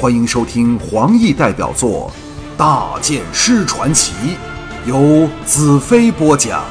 [0.00, 2.08] 欢迎收听黄奕代表作
[2.56, 4.12] 《大剑师传奇》，
[4.88, 6.64] 由子飞播讲。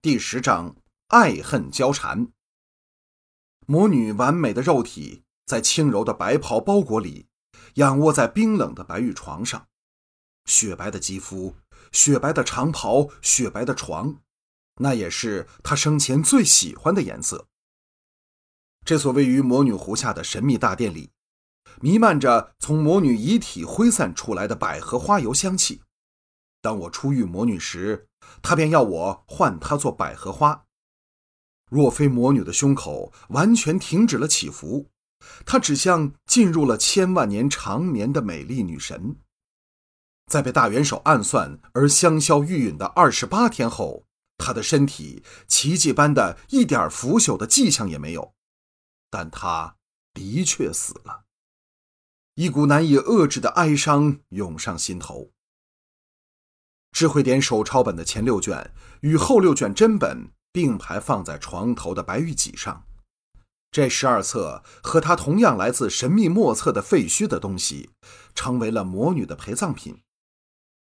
[0.00, 0.76] 第十章：
[1.08, 2.28] 爱恨交缠。
[3.66, 7.26] 魔女完美的肉体在轻柔的白袍包裹里，
[7.74, 9.66] 仰卧在冰冷的白玉床上，
[10.44, 11.56] 雪白的肌肤，
[11.90, 14.18] 雪白的长袍，雪白的床，
[14.76, 17.48] 那也是她生前最喜欢的颜色。
[18.84, 21.10] 这所位于魔女湖下的神秘大殿里，
[21.80, 25.80] 弥漫着从魔女遗体挥散出来的百合花油香气。
[26.60, 28.08] 当我初遇魔女时，
[28.42, 30.64] 她便要我唤她做百合花。
[31.70, 34.90] 若非魔女的胸口完全停止了起伏，
[35.46, 39.16] 她只像进入了千万年长眠的美丽女神。
[40.30, 44.04] 在被大元首暗算而香消玉殒的二十八天后，
[44.36, 48.34] 她的身体奇迹般的一点腐朽的迹象也没有。
[49.16, 49.76] 但他
[50.12, 51.22] 的确死了，
[52.34, 55.30] 一股难以遏制的哀伤涌上心头。
[56.90, 62.88] 智慧点手抄本的前六卷与后六卷真本并排放在床头的白玉几上，
[63.70, 67.90] 这十二册和他同样来自神秘莫测的废墟的东西，
[68.34, 70.02] 成为了魔女的陪葬品。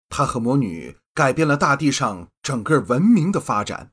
[0.07, 3.91] 他和魔女改变了大地上整个文明的发展，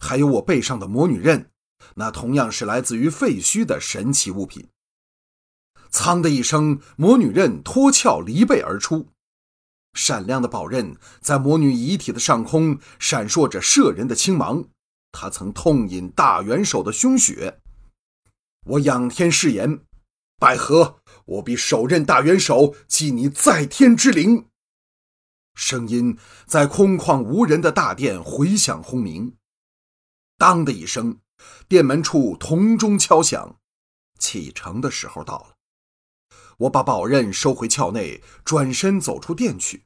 [0.00, 1.52] 还有我背上的魔女刃。
[1.96, 4.68] 那同样是来自于废墟的神奇物品。
[5.90, 9.08] 噌的一声，魔女刃脱壳离背而出，
[9.92, 14.64] 闪亮的宝刃在魔女遗体的上空闪烁着摄人的青芒。
[15.12, 17.60] 他曾痛饮大元首的凶血。
[18.66, 19.84] 我仰天誓言，
[20.40, 24.46] 百合，我必手刃大元首，祭你在天之灵。
[25.54, 29.36] 声音在空旷无人的大殿回响轰鸣。
[30.36, 31.20] 当的一声。
[31.68, 33.58] 殿门处铜钟敲响，
[34.18, 35.56] 启程的时候到了。
[36.58, 39.84] 我把宝刃收回鞘内，转身走出殿去。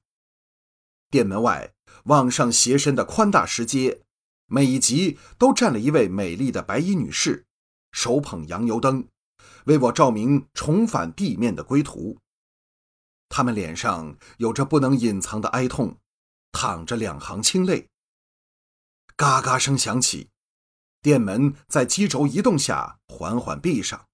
[1.10, 1.72] 殿门外
[2.05, 4.02] 往上斜伸的宽大石阶，
[4.46, 7.46] 每一级都站了一位美丽的白衣女士，
[7.92, 9.08] 手捧洋油灯，
[9.64, 12.18] 为我照明重返地面的归途。
[13.30, 15.96] 他们脸上有着不能隐藏的哀痛，
[16.52, 17.89] 淌着两行清泪。
[19.17, 20.28] 嘎嘎声响起。
[21.01, 24.07] 殿门在机轴移动下缓缓闭上，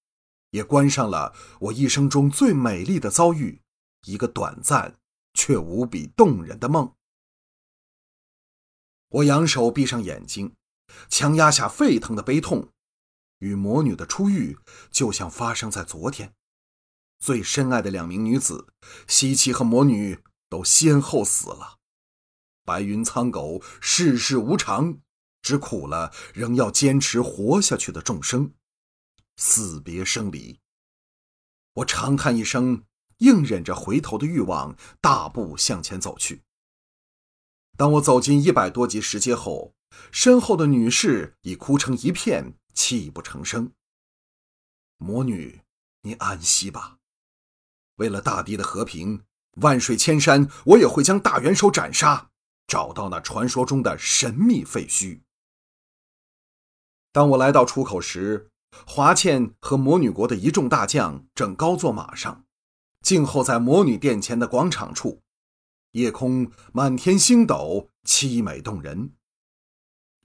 [0.51, 3.61] 也关上了我一生中最美丽的遭遇，
[4.07, 4.99] 一个短暂
[5.33, 6.93] 却无比动人的梦。
[9.09, 10.55] 我扬手闭上眼睛，
[11.09, 12.69] 强压下沸腾的悲痛。
[13.39, 14.59] 与魔女的初遇
[14.91, 16.33] 就像发生在昨天，
[17.19, 18.69] 最深爱的两名女子，
[19.07, 20.19] 西岐和魔女
[20.49, 21.79] 都先后死了。
[22.65, 24.99] 白云苍狗，世事无常。
[25.45, 28.55] 只苦了仍要坚持活下去的众生，
[29.37, 30.59] 死别生离。
[31.75, 32.85] 我长叹一声，
[33.19, 36.43] 硬忍着回头的欲望，大步向前走去。
[37.77, 39.75] 当我走进一百多级石阶后，
[40.11, 43.71] 身后的女士已哭成一片，泣不成声。
[44.97, 45.61] 魔女，
[46.03, 46.97] 你安息吧。
[47.97, 49.25] 为了大地的和平，
[49.57, 52.31] 万水千山，我也会将大元首斩杀，
[52.67, 55.21] 找到那传说中的神秘废墟。
[57.15, 58.51] 当我来到出口时，
[58.85, 62.45] 华倩和魔女国的一众大将正高坐马上，
[63.03, 65.23] 静候在魔女殿前的广场处。
[65.93, 69.13] 夜空满天星斗，凄美动人。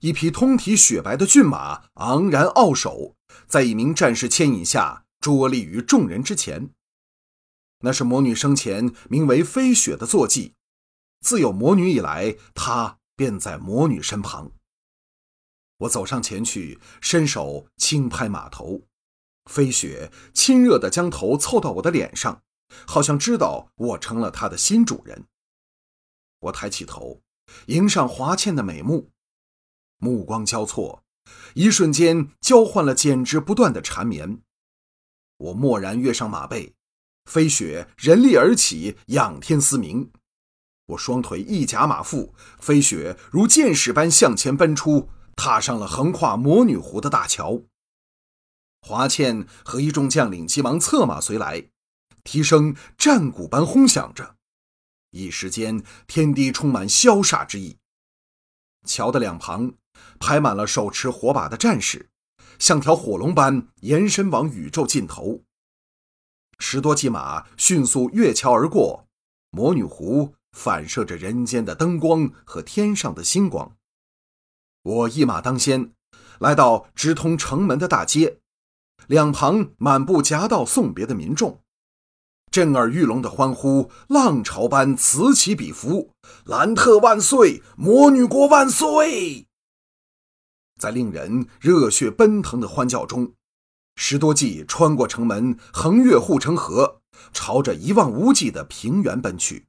[0.00, 3.14] 一匹通体雪白的骏马昂然傲首，
[3.46, 6.70] 在一名战士牵引下伫立于众人之前。
[7.82, 10.54] 那是魔女生前名为飞雪的坐骑，
[11.20, 14.50] 自有魔女以来，她便在魔女身旁。
[15.80, 18.82] 我走上前去，伸手轻拍马头，
[19.50, 22.42] 飞雪亲热地将头凑到我的脸上，
[22.86, 25.24] 好像知道我成了他的新主人。
[26.40, 27.22] 我抬起头，
[27.66, 29.10] 迎上华倩的美目，
[29.96, 31.02] 目光交错，
[31.54, 34.42] 一瞬间交换了简直不断的缠绵。
[35.38, 36.74] 我蓦然跃上马背，
[37.24, 40.10] 飞雪人立而起，仰天嘶鸣。
[40.88, 45.08] 我双腿一夹马腹，飞雪如箭矢般向前奔出。
[45.42, 47.62] 踏上了横跨魔女湖的大桥，
[48.82, 51.70] 华倩和一众将领急忙策马随来，
[52.22, 54.36] 蹄声战鼓般轰响着，
[55.12, 57.78] 一时间天地充满萧煞之意。
[58.84, 59.72] 桥的两旁
[60.18, 62.10] 排满了手持火把的战士，
[62.58, 65.40] 像条火龙般延伸往宇宙尽头。
[66.58, 69.08] 十多骑马迅速越桥而过，
[69.52, 73.74] 魔女湖反射着人间的灯光和天上的星光。
[74.82, 75.92] 我一马当先，
[76.38, 78.38] 来到直通城门的大街，
[79.06, 81.60] 两旁满布夹道送别的民众，
[82.50, 86.12] 震耳欲聋的欢呼，浪潮般此起彼伏。
[86.44, 89.46] 兰特万岁，魔女国万岁！
[90.78, 93.34] 在令人热血奔腾的欢叫中，
[93.96, 97.02] 十多骑穿过城门，横越护城河，
[97.34, 99.66] 朝着一望无际的平原奔去。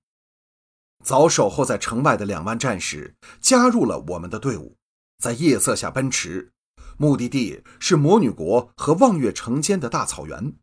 [1.03, 4.77] 早守候在城外的两万战士加入了我们的队伍，
[5.21, 6.51] 在夜色下奔驰，
[6.97, 10.55] 目的地是魔女国和望月城间的大草原。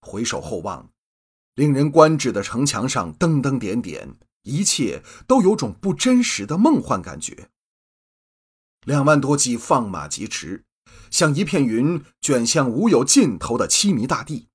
[0.00, 0.90] 回首后望，
[1.54, 7.50] 令人观止的城墙上灯灯点点，一切都有种不真实的梦幻感觉。
[8.84, 10.64] 两万多骑放马疾驰，
[11.12, 14.48] 像一片云卷向无有尽头的凄迷大地。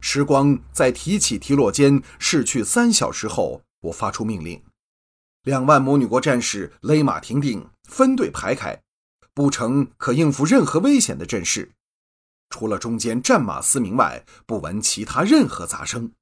[0.00, 4.60] 时光在提起提落间逝去三小时后，我发出命令：
[5.44, 8.82] 两万魔女国战士勒马停定，分队排开，
[9.34, 11.72] 布成可应付任何危险的阵势。
[12.48, 16.12] 除了中间战马嘶鸣外，不闻其他任何杂声。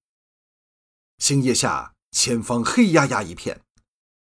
[1.19, 3.61] 星夜下，前方黑压压一片。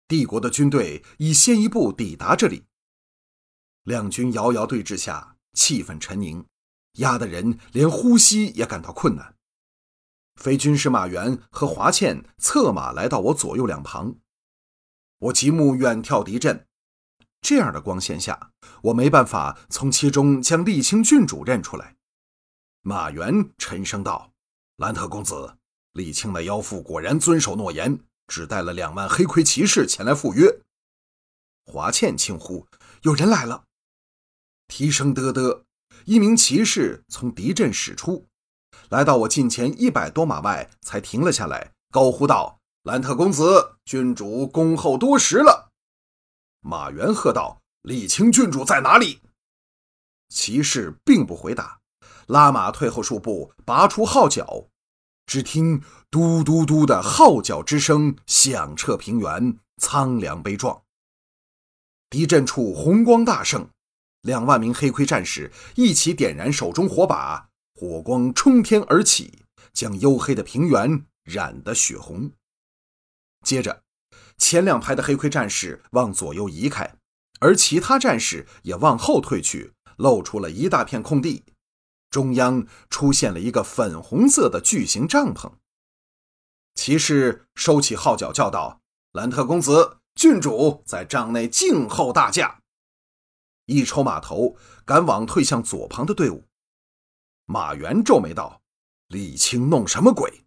[0.07, 2.65] 帝国的军队已先一步抵达这里。
[3.85, 6.45] 两军遥遥对峙下，气氛沉凝，
[6.95, 9.35] 压得人连呼吸也感到困难。
[10.35, 14.17] 非军师马原和华倩策马来到我左右两旁，
[15.19, 16.67] 我极目远眺敌阵。
[17.41, 18.51] 这样的光线下，
[18.83, 21.97] 我没办法从其中将沥青郡主认出来。
[22.83, 24.33] 马原沉声道
[24.77, 25.57] ：“兰特公子，
[25.93, 30.63] 沥青的妖妇果然遵守诺言。”只带了两万黑盔骑士前来赴约。
[31.67, 32.67] 华倩轻呼
[33.05, 33.65] ：“有人来了！”
[34.67, 35.65] 蹄声嘚嘚，
[36.07, 38.27] 一名骑士从敌阵驶出，
[38.89, 45.73] 来到我近前一百多码外，才停了下来，高呼道：“兰特公子，郡主恭候多时了。”
[46.61, 49.23] 马原喝道：“沥青郡主在哪里？”
[50.29, 51.81] 骑士并不回答，
[52.27, 54.69] 拉马退后数步，拔出号角。
[55.25, 60.83] 只听“嘟嘟嘟”的号角之声响彻平原，苍凉悲壮。
[62.11, 63.67] 敌阵处红光大盛，
[64.21, 69.39] 两万名黑盔战士一起点燃手中火把，火光冲天而起，
[69.73, 72.31] 将黝黑的平原染得血红。
[73.45, 73.83] 接着，
[74.39, 76.97] 前两排的黑盔战士往左右移开，
[77.41, 81.45] 而其他战士也往后退去，露出了一大片空地。
[82.11, 85.53] 中央出现了一个粉红色的巨型帐篷。
[86.75, 88.81] 骑士收起号角，叫道
[89.13, 92.61] ：“兰特公子，郡主在帐内静候大驾。”
[93.67, 96.47] 一抽马头，赶往退向左旁的队伍。
[97.47, 98.63] 马原皱眉道
[99.09, 100.45] ：“李青弄什么鬼？”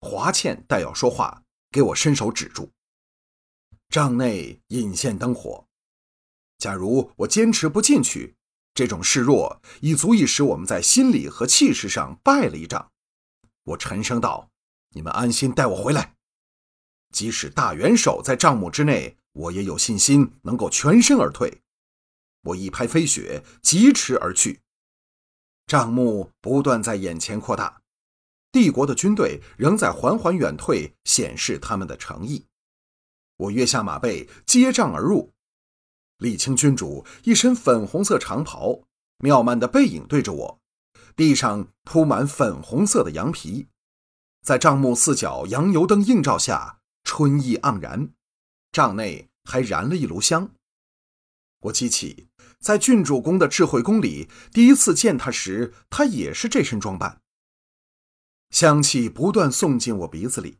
[0.00, 2.70] 华倩待要说话，给我伸手止住。
[3.88, 5.66] 帐内引线灯火，
[6.58, 8.36] 假如我坚持不进去。
[8.72, 12.92] 这种示弱已足以使我们在心理和气势上败了一仗。
[13.64, 14.48] 我沉声道
[14.94, 16.14] ：“你们安心带我回来，
[17.12, 21.60] 即使大元首在帐幕之内，我也有信心能够全身而退。”
[22.42, 24.60] 我一拍飞雪，疾驰而去。
[25.66, 27.79] 帐幕不断在眼前扩大，
[28.52, 32.46] 帝国的军队仍在缓缓远退，显示他们的诚意。
[33.36, 35.32] 我跃下马背，接帐而入。
[36.18, 38.82] 沥青君主一身粉红色长袍，
[39.18, 40.60] 妙曼的背影对着我，
[41.16, 43.68] 地上铺满粉红色的羊皮，
[44.42, 48.10] 在帐幕四角羊油灯映照下，春意盎然。
[48.72, 50.50] 帐内还燃了一炉香。
[51.60, 52.28] 我记起
[52.58, 57.20] 在郡主宫的智慧宫里，第一次见他时，他也是这身装扮。
[58.50, 60.58] 香气不断送进我鼻子里，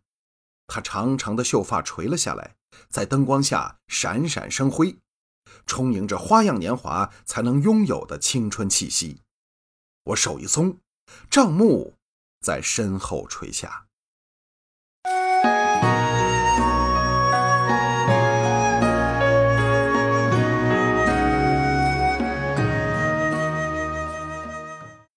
[0.67, 2.57] 他长长的秀发垂了下来，
[2.89, 4.97] 在灯光下闪闪生辉。
[5.67, 9.21] 充盈着花样年华才能拥有的青春气息，
[10.05, 10.79] 我手一松，
[11.29, 11.95] 帐幕
[12.41, 13.89] 在身后垂下。